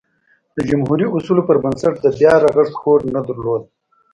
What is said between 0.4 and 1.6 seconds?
د جمهوري اصولو